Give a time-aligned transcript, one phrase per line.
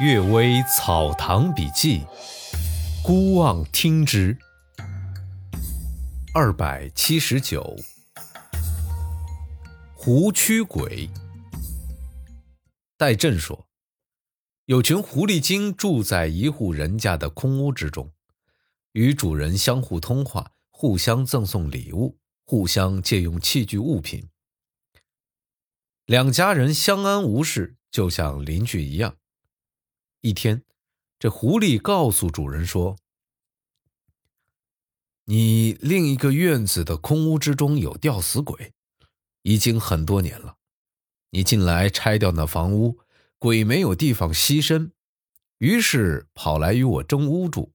[0.02, 2.00] 《岳微草堂笔记》，
[3.04, 4.38] 孤望听之。
[6.32, 7.76] 二百七十九，
[9.94, 11.10] 狐驱鬼。
[12.96, 13.68] 戴震说，
[14.64, 18.10] 有群狐狸精住在一户人家的空屋之中，
[18.92, 24.26] 与主人相互通话，互相赠送礼物，互相借用器具物品，
[26.06, 29.16] 两家人相安无事，就像邻居一样。
[30.24, 30.62] 一天，
[31.18, 32.96] 这狐狸告诉主人说
[35.26, 38.72] ：“你另一个院子的空屋之中有吊死鬼，
[39.42, 40.58] 已经很多年了。
[41.30, 43.00] 你近来拆掉那房屋，
[43.36, 44.92] 鬼没有地方栖身，
[45.58, 47.72] 于是跑来与我争屋住。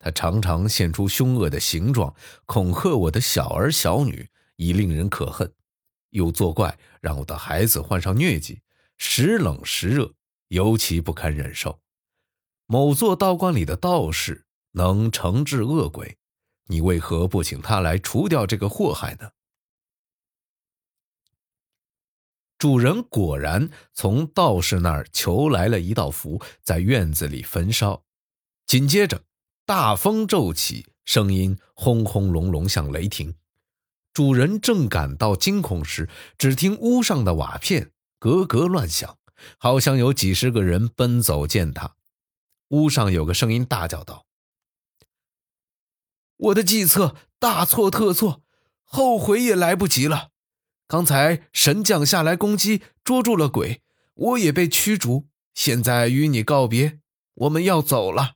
[0.00, 2.12] 他常常现出凶恶的形状，
[2.44, 5.54] 恐吓我的小儿小女，已令人可恨。
[6.10, 8.62] 又作怪，让我的孩子患上疟疾，
[8.98, 10.12] 时冷时热，
[10.48, 11.78] 尤其不堪忍受。”
[12.66, 16.16] 某座道观里的道士能惩治恶鬼，
[16.66, 19.30] 你为何不请他来除掉这个祸害呢？
[22.56, 28.02] 主人果然从道士那儿求来了一道符，在院子里焚烧。
[28.66, 29.22] 紧接着，
[29.66, 33.34] 大风骤起，声音轰轰隆隆，像雷霆。
[34.14, 39.18] 主人正感到惊恐时，只听屋上的瓦片咯咯乱响，
[39.58, 41.96] 好像有几十个人奔走践踏。
[42.68, 44.26] 屋上有个声音大叫道
[46.36, 48.42] ：“我的计策大错特错，
[48.82, 50.30] 后悔也来不及了。
[50.86, 53.82] 刚才神将下来攻击，捉住了鬼，
[54.14, 55.28] 我也被驱逐。
[55.54, 57.00] 现在与你告别，
[57.34, 58.34] 我们要走了。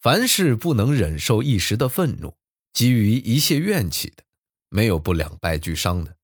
[0.00, 2.36] 凡是不能忍受一时的愤怒，
[2.72, 4.24] 急于一泄怨气的，
[4.70, 6.16] 没有不两败俱伤的。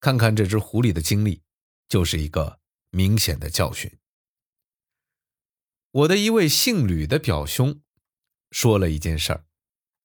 [0.00, 1.42] 看看这只狐狸的经历，
[1.88, 2.58] 就是一个
[2.90, 3.92] 明显的教训。”
[5.92, 7.82] 我的一位姓吕的表兄
[8.50, 9.44] 说了一件事儿，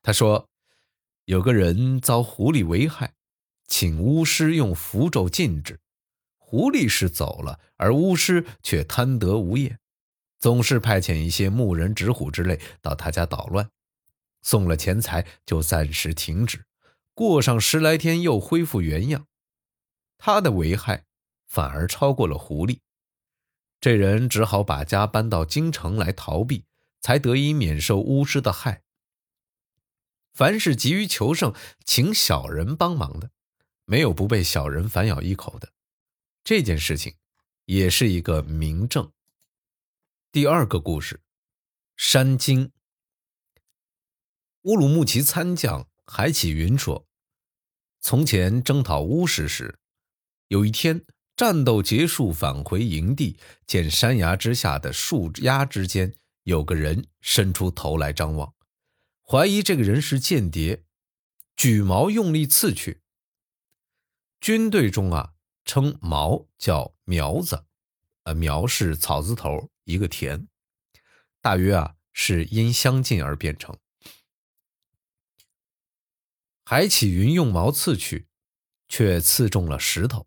[0.02, 0.50] 他说
[1.24, 3.14] 有个人遭狐狸危害，
[3.68, 5.80] 请巫师用符咒禁止，
[6.38, 9.80] 狐狸是走了，而巫师却贪得无厌，
[10.40, 13.70] 总是派遣一些牧人、纸虎之类到他家捣乱，
[14.42, 16.66] 送了钱财就暂时停止，
[17.14, 19.26] 过上十来天又恢复原样，
[20.18, 21.06] 他的危害
[21.47, 22.80] 反而超过了狐狸。
[23.80, 26.66] 这人只好把家搬到京城来逃避，
[27.00, 28.84] 才得以免受巫师的害。
[30.34, 31.54] 凡是急于求胜，
[31.86, 33.32] 请小人帮忙的，
[33.86, 35.72] 没有不被小人反咬一口的。
[36.44, 37.16] 这件事情
[37.66, 39.12] 也是一个明证。
[40.32, 41.22] 第二个故事，
[41.96, 42.72] 山经。
[44.64, 47.08] 乌鲁木齐参将海启云说
[48.02, 49.80] ：“从前征讨巫师时，
[50.48, 51.06] 有一天。”
[51.38, 53.38] 战斗结束，返回营地，
[53.68, 58.56] 见山崖之下的树丫之间有个人伸出头来张望，
[59.22, 60.84] 怀疑这个人是间谍，
[61.56, 63.03] 举矛用力刺去。
[64.42, 65.34] 军队中啊，
[65.64, 67.66] 称矛叫苗子，
[68.24, 70.47] 呃，苗是草字头一个田，
[71.40, 73.78] 大约啊是因相近而变成。
[76.66, 78.28] 海起云用矛刺去，
[78.88, 80.26] 却刺中了石头。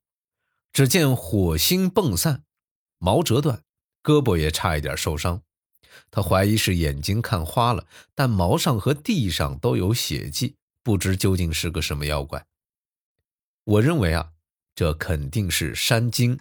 [0.72, 2.44] 只见火星迸散，
[2.98, 3.62] 毛折断，
[4.02, 5.42] 胳膊也差一点受伤。
[6.10, 12.46] 他怀疑是眼睛看花了，但毛上和地上都有血迹，不知究竟是个什么妖怪。
[13.64, 14.32] 我认为啊，
[14.74, 16.38] 这肯定是山精。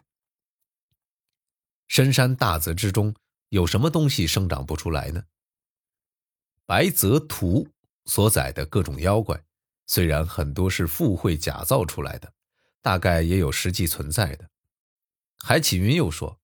[1.87, 3.15] 深山大泽之中，
[3.49, 5.23] 有什么东西生长不出来呢？
[6.67, 7.67] 白泽图
[8.05, 9.43] 所载的各种妖怪，
[9.87, 12.31] 虽然很多是附会假造出来的。
[12.81, 14.49] 大概也有实际存在的。
[15.37, 16.39] 海启云又说，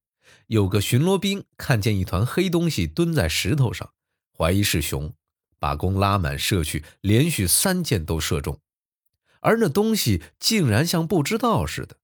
[0.47, 3.94] 有个巡逻兵看见一团黑东西蹲在石头上，
[4.38, 5.13] 怀疑是熊，
[5.59, 8.62] 把弓拉满射去，连续三箭都射中，
[9.41, 11.97] 而那东西竟然像不知道似的。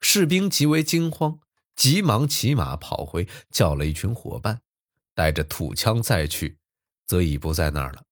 [0.00, 1.40] 士兵极为惊慌，
[1.74, 4.62] 急忙骑马跑回，叫了一群伙伴，
[5.14, 6.58] 带着土枪再去，
[7.06, 8.04] 则已不在那儿了。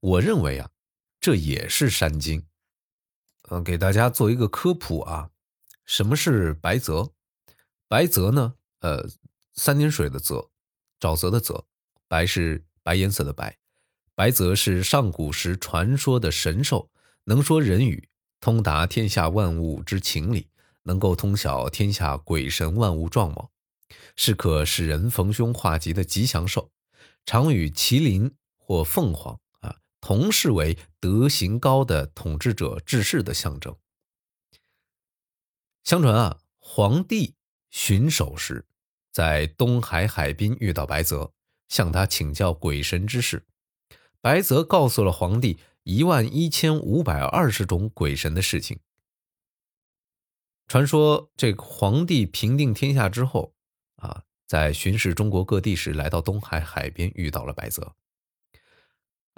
[0.00, 0.70] 我认为啊，
[1.20, 2.46] 这也是山精。
[3.50, 5.30] 嗯，给大家做一个科普啊，
[5.84, 7.12] 什么是白泽？
[7.88, 8.54] 白泽呢？
[8.78, 9.08] 呃，
[9.54, 10.50] 三点水的泽，
[11.00, 11.66] 沼泽的泽，
[12.06, 13.58] 白是白颜色的白。
[14.14, 16.90] 白泽是上古时传说的神兽，
[17.24, 18.08] 能说人语，
[18.38, 20.48] 通达天下万物之情理，
[20.84, 23.50] 能够通晓天下鬼神万物状貌，
[24.14, 26.70] 是可使人逢凶化吉的吉祥兽，
[27.26, 29.40] 常与麒麟或凤凰。
[30.00, 33.76] 同视为德行高的统治者治世的象征。
[35.84, 37.34] 相传啊，黄帝
[37.70, 38.66] 巡守时，
[39.12, 41.32] 在东海海滨遇到白泽，
[41.68, 43.46] 向他请教鬼神之事。
[44.20, 48.78] 白泽告诉了皇帝一万一千五百二十种鬼神的事情。
[50.66, 53.54] 传说这个皇帝平定天下之后，
[53.96, 57.96] 啊，在巡视中国各地时，来到东海海边，遇到了白泽。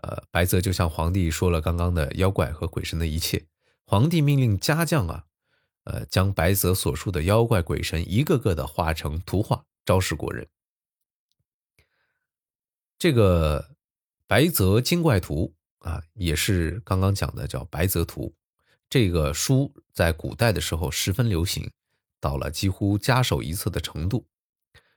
[0.03, 3.47] 呃，白泽就向皇帝说了刚刚的妖怪和鬼神的一切。
[3.85, 5.25] 皇帝命令家将啊，
[5.85, 10.47] 呃，将白泽所述的妖怪鬼神一个个的画成图画，昭示国人。
[12.99, 13.71] 这个
[14.27, 15.55] 《白泽精怪图》
[15.89, 18.29] 啊，也是刚刚讲的叫《白泽图》。
[18.89, 21.71] 这个书在古代的时候十分流行，
[22.21, 24.27] 到了几乎家手一册的程度。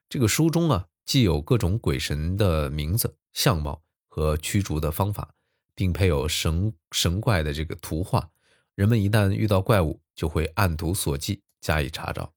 [0.08, 3.82] 这个书中啊，既有各种鬼神的名字、相貌
[4.16, 5.36] 和驱逐的方法，
[5.76, 8.30] 并配有神神怪的这个图画。
[8.74, 12.32] 人们一旦遇到怪物，就会按图索骥加以查找。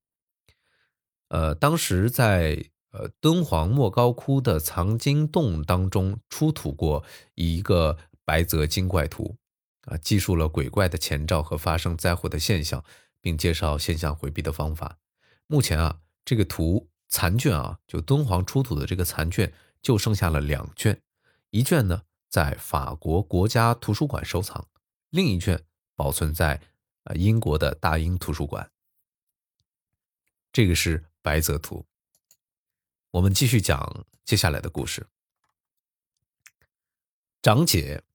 [1.29, 7.01] 呃，当时在呃敦煌莫高窟的藏经洞当中出土过
[7.35, 9.37] 一个白泽精怪图，
[9.85, 12.83] 啊，记述了鬼怪的前兆和发生灾祸的现象，
[13.21, 14.97] 并介绍现象回避的方法。
[15.47, 21.01] 目前啊，这个图残卷啊，就敦煌出土的这个残卷就剩下了两卷，
[21.49, 24.67] 一卷呢在法国国家图书馆收藏，
[25.09, 25.65] 另一卷。
[25.95, 26.61] 保存在
[27.03, 28.71] 呃英国的大英图书馆。
[30.53, 31.85] 这个是白泽图。
[33.11, 35.07] 我们继续讲接下来的故事。
[37.41, 38.05] 长姐，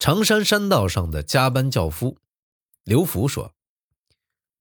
[0.00, 2.18] 常山山道上的加班轿夫
[2.82, 3.54] 刘福说，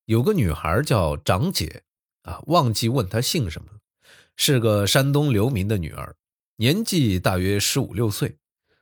[0.06, 1.84] 有个女孩叫长姐
[2.22, 3.80] 啊，忘记问她姓什么，
[4.36, 6.16] 是个山东流民的女儿，
[6.60, 8.38] 年纪大约十五六岁。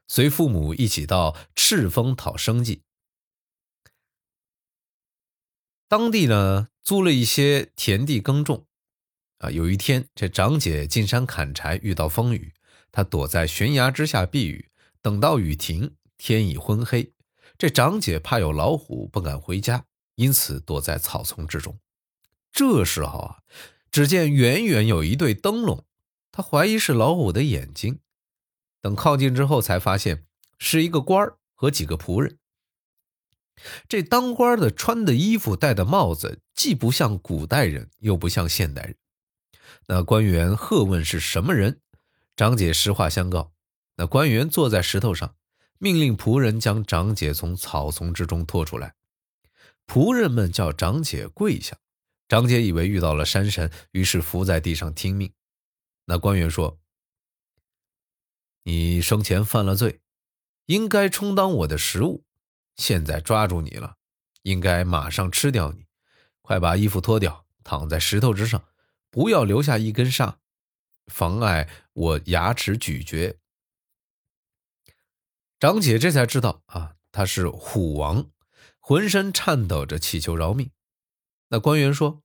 [0.07, 2.81] 随父母一起到赤峰讨生计。
[5.87, 8.65] 当地呢租了一些田地耕种。
[9.37, 12.51] 啊，有一天这长姐进山砍柴，遇到风雨，
[12.91, 14.71] 她躲在悬崖之下避雨。
[15.03, 17.13] 等到雨停，天已昏黑。
[17.59, 19.85] 这长姐怕有老虎，不敢回家，
[20.15, 21.77] 因此躲在草丛之中。
[22.51, 23.43] 这时候啊，
[23.91, 25.85] 只见远远有一对灯笼，
[26.31, 27.99] 他怀疑是老虎的眼睛。
[28.81, 30.25] 等靠近之后，才发现
[30.59, 32.37] 是一个官儿和几个仆人。
[33.89, 38.95] 这当官的穿的衣服、戴的帽子，既不像古代人，又不像现代人。
[39.87, 41.81] 那官员喝问是什么人，
[42.35, 43.51] 长姐实话相告。
[43.95, 45.35] 那官员坐在石头上，
[45.79, 48.93] 命令仆人将长姐从草丛之中拖出来。
[49.87, 51.77] 仆人们叫长姐跪下，
[52.27, 55.33] 长姐以为遇到了山神，于是伏在地上听命。
[56.07, 56.79] 那官员说。
[58.63, 60.01] 你生前犯了罪，
[60.65, 62.25] 应该充当我的食物。
[62.75, 63.95] 现在抓住你了，
[64.41, 65.85] 应该马上吃掉你。
[66.41, 68.67] 快把衣服脱掉，躺在石头之上，
[69.09, 70.39] 不要留下一根沙，
[71.05, 73.39] 妨碍我牙齿咀嚼。
[75.61, 78.29] 长姐这才知道啊，他是虎王，
[78.79, 80.71] 浑身颤抖着祈求饶命。
[81.47, 82.21] 那官员说：“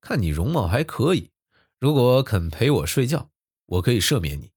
[0.00, 1.30] 看你容貌还可以，
[1.78, 3.30] 如果肯陪我睡觉，
[3.66, 4.52] 我可以赦免你。”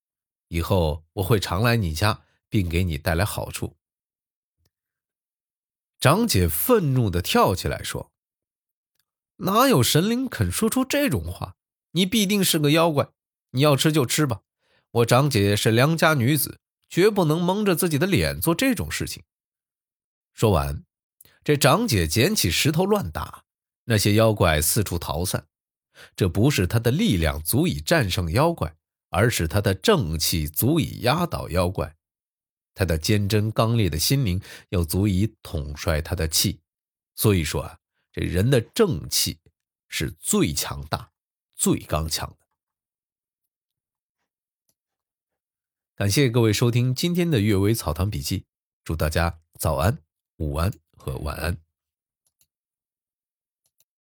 [0.49, 3.77] 以后我会常来你家，并给你带来好处。
[5.99, 8.11] 长姐愤怒的跳起来说
[9.37, 11.55] ：“哪有神灵肯说出这种话？
[11.91, 13.09] 你必定是个妖怪！
[13.51, 14.41] 你要吃就吃吧，
[14.91, 16.59] 我长姐是良家女子，
[16.89, 19.23] 绝不能蒙着自己的脸做这种事情。”
[20.33, 20.83] 说完，
[21.43, 23.43] 这长姐捡起石头乱打，
[23.85, 25.47] 那些妖怪四处逃散。
[26.15, 28.75] 这不是他的力量足以战胜妖怪。
[29.13, 31.97] 而是他的正气足以压倒妖怪，
[32.73, 36.61] 他的坚贞刚烈的心灵又足以统帅他的气。
[37.13, 37.79] 所以说啊，
[38.13, 39.37] 这人的正气
[39.89, 41.11] 是最强大、
[41.55, 42.37] 最刚强的。
[45.97, 48.39] 感谢各位收听今天的《阅微草堂笔记》，
[48.85, 49.97] 祝大家早安、
[50.37, 51.70] 午安和晚安。